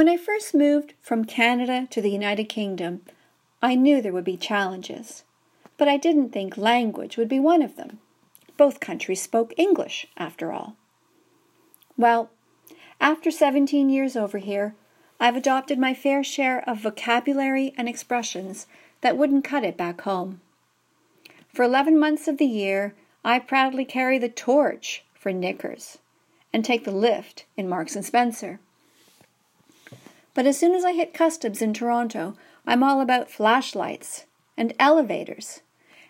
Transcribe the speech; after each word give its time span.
When 0.00 0.08
I 0.08 0.16
first 0.16 0.54
moved 0.54 0.94
from 1.02 1.26
Canada 1.26 1.86
to 1.90 2.00
the 2.00 2.10
United 2.10 2.44
Kingdom, 2.44 3.02
I 3.60 3.74
knew 3.74 4.00
there 4.00 4.14
would 4.14 4.24
be 4.24 4.38
challenges, 4.38 5.24
but 5.76 5.88
I 5.88 5.98
didn't 5.98 6.30
think 6.30 6.56
language 6.56 7.18
would 7.18 7.28
be 7.28 7.38
one 7.38 7.60
of 7.60 7.76
them. 7.76 7.98
Both 8.56 8.80
countries 8.80 9.20
spoke 9.20 9.52
English, 9.58 10.06
after 10.16 10.52
all. 10.52 10.74
Well, 11.98 12.30
after 12.98 13.30
17 13.30 13.90
years 13.90 14.16
over 14.16 14.38
here, 14.38 14.74
I've 15.20 15.36
adopted 15.36 15.78
my 15.78 15.92
fair 15.92 16.24
share 16.24 16.66
of 16.66 16.78
vocabulary 16.78 17.74
and 17.76 17.86
expressions 17.86 18.66
that 19.02 19.18
wouldn't 19.18 19.44
cut 19.44 19.64
it 19.64 19.76
back 19.76 20.00
home. 20.00 20.40
For 21.52 21.62
11 21.62 21.98
months 21.98 22.26
of 22.26 22.38
the 22.38 22.46
year, 22.46 22.94
I 23.22 23.38
proudly 23.38 23.84
carry 23.84 24.16
the 24.16 24.30
torch 24.30 25.04
for 25.12 25.30
knickers 25.30 25.98
and 26.54 26.64
take 26.64 26.84
the 26.84 26.90
lift 26.90 27.44
in 27.54 27.68
Marks 27.68 27.94
and 27.94 28.02
Spencer. 28.02 28.60
But 30.40 30.46
as 30.46 30.58
soon 30.58 30.74
as 30.74 30.86
I 30.86 30.94
hit 30.94 31.12
customs 31.12 31.60
in 31.60 31.74
Toronto, 31.74 32.34
I'm 32.66 32.82
all 32.82 33.02
about 33.02 33.30
flashlights 33.30 34.24
and 34.56 34.72
elevators, 34.78 35.60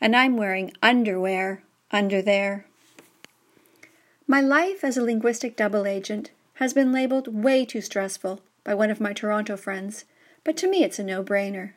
and 0.00 0.16
I'm 0.16 0.38
wearing 0.38 0.72
underwear 0.82 1.62
under 1.90 2.22
there. 2.22 2.64
My 4.26 4.40
life 4.40 4.82
as 4.82 4.96
a 4.96 5.02
linguistic 5.02 5.58
double 5.58 5.86
agent 5.86 6.30
has 6.54 6.72
been 6.72 6.90
labeled 6.90 7.34
way 7.44 7.66
too 7.66 7.82
stressful 7.82 8.40
by 8.64 8.72
one 8.72 8.90
of 8.90 8.98
my 8.98 9.12
Toronto 9.12 9.58
friends, 9.58 10.06
but 10.42 10.56
to 10.56 10.70
me 10.70 10.82
it's 10.82 10.98
a 10.98 11.04
no 11.04 11.22
brainer. 11.22 11.72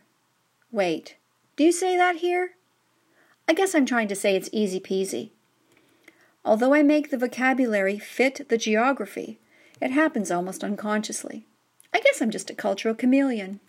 Wait, 0.71 1.17
do 1.57 1.65
you 1.65 1.73
say 1.73 1.97
that 1.97 2.15
here? 2.15 2.51
I 3.45 3.53
guess 3.55 3.75
I'm 3.75 3.85
trying 3.85 4.07
to 4.07 4.15
say 4.15 4.37
it's 4.37 4.49
easy 4.53 4.79
peasy. 4.79 5.31
Although 6.45 6.73
I 6.73 6.81
make 6.81 7.09
the 7.09 7.17
vocabulary 7.17 7.99
fit 7.99 8.47
the 8.47 8.57
geography, 8.57 9.37
it 9.81 9.91
happens 9.91 10.31
almost 10.31 10.63
unconsciously. 10.63 11.45
I 11.97 11.99
guess 12.01 12.21
I'm 12.21 12.29
just 12.29 12.51
a 12.51 12.53
cultural 12.53 12.93
chameleon. 12.93 13.59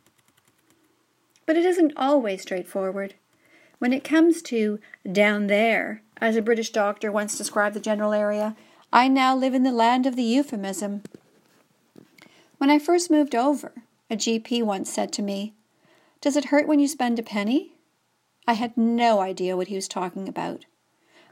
But 1.47 1.57
it 1.57 1.65
isn't 1.65 1.95
always 1.97 2.43
straightforward. 2.43 3.15
When 3.79 3.95
it 3.95 4.05
comes 4.05 4.43
to 4.43 4.81
down 5.11 5.47
there, 5.47 6.03
as 6.19 6.37
a 6.37 6.43
British 6.43 6.69
doctor 6.71 7.11
once 7.11 7.39
described 7.39 7.75
the 7.75 7.81
general 7.81 8.13
area, 8.13 8.55
I 8.93 9.09
now 9.09 9.35
live 9.35 9.55
in 9.55 9.63
the 9.63 9.73
land 9.73 10.05
of 10.05 10.15
the 10.15 10.25
euphemism. 10.25 11.05
When 12.59 12.69
I 12.69 12.79
first 12.79 13.11
moved 13.11 13.35
over, 13.35 13.73
a 14.11 14.15
GP 14.17 14.63
once 14.63 14.93
said 14.93 15.11
to 15.15 15.23
me, 15.23 15.55
Does 16.21 16.37
it 16.37 16.51
hurt 16.53 16.69
when 16.69 16.81
you 16.81 16.87
spend 16.87 17.19
a 17.19 17.23
penny? 17.23 17.77
I 18.47 18.53
had 18.53 18.77
no 18.77 19.21
idea 19.21 19.57
what 19.57 19.69
he 19.69 19.75
was 19.75 19.89
talking 19.89 20.29
about. 20.29 20.67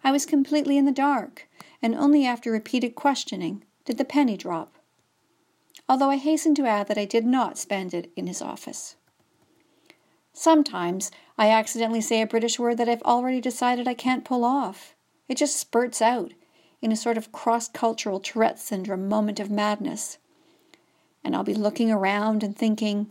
I 0.03 0.13
was 0.13 0.25
completely 0.25 0.79
in 0.79 0.87
the 0.87 0.93
dark, 0.93 1.47
and 1.83 1.95
only 1.95 2.25
after 2.25 2.51
repeated 2.51 2.95
questioning 2.95 3.65
did 3.85 3.99
the 3.99 4.05
penny 4.07 4.39
drop. 4.39 4.76
Although 5.89 6.11
I 6.11 6.17
hasten 6.17 6.55
to 6.57 6.67
add 6.67 6.89
that 6.89 6.99
I 6.99 7.05
did 7.05 7.25
not 7.25 7.59
spend 7.59 7.95
it 7.95 8.11
in 8.17 8.27
his 8.27 8.43
office. 8.43 8.97
Sometimes 10.33 11.11
I 11.39 11.51
accidentally 11.51 12.01
say 12.01 12.21
a 12.21 12.27
British 12.27 12.59
word 12.59 12.79
that 12.79 12.89
I've 12.89 13.03
already 13.03 13.41
decided 13.41 13.87
I 13.87 13.95
can't 13.95 14.25
pull 14.25 14.45
off. 14.45 14.95
It 15.29 15.37
just 15.37 15.57
spurts 15.57 16.03
out 16.03 16.33
in 16.83 16.93
a 16.93 16.97
sort 16.97 17.17
of 17.17 17.33
cross 17.33 17.69
cultural 17.69 18.21
Tourette 18.21 18.59
syndrome 18.59 19.09
moment 19.09 19.41
of 19.41 19.51
madness 19.51 20.19
and 21.27 21.35
I'll 21.35 21.43
be 21.43 21.55
looking 21.55 21.91
around 21.91 22.45
and 22.45 22.57
thinking, 22.57 23.11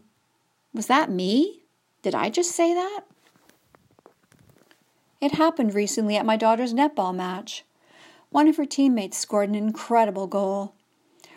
was 0.74 0.88
that 0.88 1.12
me? 1.12 1.64
Did 2.02 2.16
I 2.16 2.30
just 2.30 2.52
say 2.52 2.74
that? 2.74 3.02
It 5.20 5.34
happened 5.34 5.74
recently 5.74 6.16
at 6.16 6.26
my 6.26 6.38
daughter's 6.38 6.74
netball 6.74 7.14
match. 7.14 7.66
One 8.30 8.48
of 8.48 8.56
her 8.56 8.66
teammates 8.66 9.18
scored 9.18 9.50
an 9.50 9.56
incredible 9.56 10.28
goal. 10.28 10.75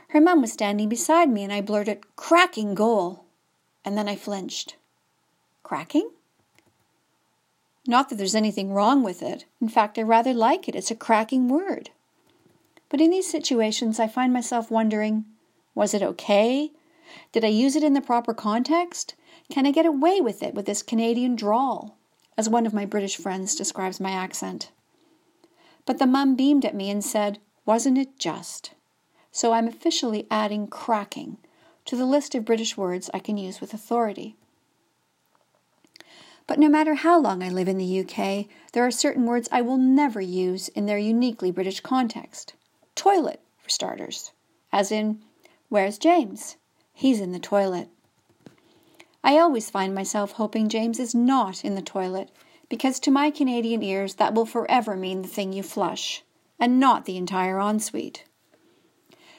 Her 0.09 0.21
mum 0.21 0.41
was 0.41 0.53
standing 0.53 0.89
beside 0.89 1.29
me, 1.29 1.45
and 1.45 1.53
I 1.53 1.61
blurted, 1.61 2.05
Cracking 2.17 2.75
goal! 2.75 3.25
And 3.85 3.97
then 3.97 4.09
I 4.09 4.17
flinched. 4.17 4.77
Cracking? 5.63 6.11
Not 7.87 8.09
that 8.09 8.17
there's 8.17 8.35
anything 8.35 8.73
wrong 8.73 9.03
with 9.03 9.23
it. 9.23 9.45
In 9.61 9.69
fact, 9.69 9.99
I 9.99 10.03
rather 10.03 10.35
like 10.35 10.69
it. 10.69 10.75
It's 10.75 10.91
a 10.91 10.95
cracking 10.95 11.49
word. 11.49 11.91
But 12.89 13.01
in 13.01 13.11
these 13.11 13.31
situations, 13.31 14.01
I 14.01 14.09
find 14.09 14.33
myself 14.33 14.71
wondering 14.71 15.25
was 15.75 15.95
it 15.95 16.03
okay? 16.03 16.73
Did 17.33 17.45
I 17.45 17.49
use 17.49 17.77
it 17.77 17.85
in 17.85 17.93
the 17.93 18.01
proper 18.01 18.35
context? 18.35 19.15
Can 19.51 19.67
I 19.67 19.71
get 19.71 19.87
away 19.87 20.21
with 20.21 20.43
it 20.43 20.55
with 20.55 20.67
this 20.67 20.83
Canadian 20.83 21.37
drawl? 21.37 21.97
As 22.37 22.49
one 22.49 22.67
of 22.67 22.75
my 22.75 22.85
British 22.85 23.17
friends 23.17 23.55
describes 23.55 24.01
my 24.01 24.11
accent. 24.11 24.71
But 25.87 25.99
the 25.99 26.07
mum 26.07 26.35
beamed 26.35 26.65
at 26.65 26.75
me 26.75 26.91
and 26.91 27.05
said, 27.05 27.39
Wasn't 27.65 27.97
it 27.97 28.19
just? 28.19 28.73
So 29.39 29.53
I'm 29.53 29.69
officially 29.69 30.27
adding 30.33 30.67
cracking 30.67 31.37
to 31.85 31.95
the 31.95 32.05
list 32.05 32.35
of 32.35 32.45
British 32.45 32.77
words 32.77 33.09
I 33.15 33.21
can 33.21 33.37
use 33.37 33.61
with 33.61 33.73
authority. 33.73 34.35
But 36.49 36.59
no 36.59 36.69
matter 36.69 36.95
how 36.95 37.21
long 37.21 37.41
I 37.41 37.49
live 37.49 37.69
in 37.69 37.79
the 37.79 38.01
UK, 38.01 38.47
there 38.73 38.85
are 38.85 38.91
certain 38.91 39.27
words 39.27 39.49
I 39.53 39.61
will 39.61 39.77
never 39.77 40.21
use 40.21 40.67
in 40.71 40.87
their 40.87 40.99
uniquely 40.99 41.53
British 41.53 41.79
context. 41.79 42.55
Toilet, 42.97 43.41
for 43.59 43.71
starters, 43.71 44.33
as 44.73 44.91
in 44.91 45.23
Where's 45.69 45.99
James? 45.99 46.57
He's 46.93 47.21
in 47.21 47.31
the 47.31 47.39
toilet. 47.39 47.91
I 49.23 49.39
always 49.39 49.71
find 49.71 49.95
myself 49.95 50.33
hoping 50.33 50.69
James 50.69 50.99
is 50.99 51.15
not 51.15 51.65
in 51.65 51.77
the 51.77 51.81
toilet, 51.81 52.33
because 52.69 52.99
to 52.99 53.13
my 53.13 53.31
Canadian 53.31 53.85
ears 53.85 54.17
that 54.17 54.35
will 54.35 54.47
forever 54.47 54.97
mean 54.97 55.23
the 55.23 55.29
thing 55.29 55.53
you 55.53 55.63
flush, 55.63 56.25
and 56.59 56.81
not 56.81 57.05
the 57.05 57.17
entire 57.17 57.61
ensuite. 57.61 58.25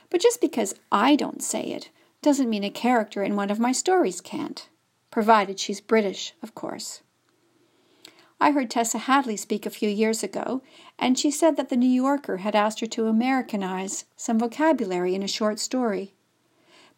But 0.09 0.21
just 0.21 0.41
because 0.41 0.75
I 0.91 1.15
don't 1.15 1.43
say 1.43 1.63
it 1.63 1.89
doesn't 2.21 2.49
mean 2.49 2.63
a 2.63 2.69
character 2.69 3.23
in 3.23 3.35
one 3.35 3.49
of 3.49 3.59
my 3.59 3.71
stories 3.71 4.21
can't, 4.21 4.67
provided 5.11 5.59
she's 5.59 5.81
British, 5.81 6.33
of 6.41 6.55
course. 6.55 7.01
I 8.41 8.51
heard 8.51 8.69
Tessa 8.69 8.99
Hadley 8.99 9.37
speak 9.37 9.65
a 9.65 9.69
few 9.69 9.89
years 9.89 10.23
ago, 10.23 10.61
and 10.97 11.19
she 11.19 11.29
said 11.29 11.57
that 11.57 11.69
the 11.69 11.77
New 11.77 11.89
Yorker 11.89 12.37
had 12.37 12.55
asked 12.55 12.79
her 12.79 12.87
to 12.87 13.07
Americanize 13.07 14.05
some 14.15 14.39
vocabulary 14.39 15.13
in 15.13 15.23
a 15.23 15.27
short 15.27 15.59
story 15.59 16.13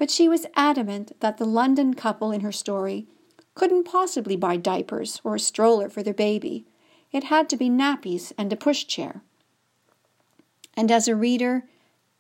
but 0.02 0.10
she 0.10 0.28
was 0.28 0.48
adamant 0.56 1.12
that 1.20 1.38
the 1.38 1.46
London 1.46 1.94
couple 1.94 2.32
in 2.32 2.42
her 2.42 2.52
story 2.52 3.06
couldn't 3.54 3.84
possibly 3.84 4.36
buy 4.36 4.58
diapers 4.58 5.22
or 5.24 5.36
a 5.36 5.40
stroller 5.40 5.90
for 5.90 6.02
their 6.02 6.12
baby. 6.12 6.66
It 7.12 7.26
had 7.26 7.48
to 7.50 7.56
be 7.56 7.70
nappies 7.70 8.34
and 8.36 8.52
a 8.52 8.56
pushchair. 8.56 9.22
And 10.76 10.90
as 10.90 11.08
a 11.08 11.16
reader 11.16 11.66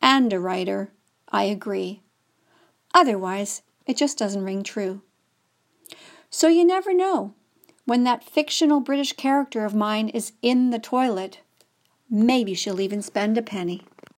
and 0.01 0.33
a 0.33 0.39
writer, 0.39 0.91
I 1.31 1.43
agree. 1.43 2.01
Otherwise, 2.93 3.61
it 3.85 3.97
just 3.97 4.17
doesn't 4.17 4.43
ring 4.43 4.63
true. 4.63 5.01
So 6.29 6.47
you 6.47 6.65
never 6.65 6.93
know. 6.93 7.33
When 7.85 8.03
that 8.03 8.23
fictional 8.23 8.79
British 8.79 9.13
character 9.13 9.65
of 9.65 9.75
mine 9.75 10.09
is 10.09 10.33
in 10.41 10.69
the 10.69 10.79
toilet, 10.79 11.39
maybe 12.09 12.53
she'll 12.53 12.79
even 12.79 13.01
spend 13.01 13.37
a 13.37 13.41
penny. 13.41 13.83